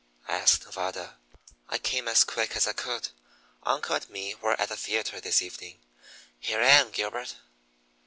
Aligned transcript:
asked 0.29 0.65
Nevada. 0.65 1.17
"I 1.69 1.77
came 1.77 2.07
as 2.07 2.23
quick 2.23 2.55
as 2.55 2.65
I 2.65 2.73
could. 2.73 3.09
Uncle 3.61 3.95
and 3.97 4.09
me 4.09 4.33
were 4.33 4.59
at 4.59 4.69
the 4.69 4.75
theatre 4.75 5.21
this 5.21 5.43
evening. 5.43 5.79
Here 6.39 6.59
I 6.59 6.69
am, 6.69 6.89
Gilbert!" 6.89 7.35